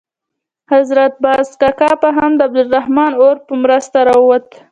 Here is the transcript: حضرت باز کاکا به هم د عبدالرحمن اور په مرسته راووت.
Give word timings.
حضرت 0.73 1.13
باز 1.23 1.47
کاکا 1.61 1.89
به 2.01 2.09
هم 2.17 2.31
د 2.35 2.39
عبدالرحمن 2.47 3.11
اور 3.23 3.35
په 3.45 3.53
مرسته 3.63 3.97
راووت. 4.07 4.45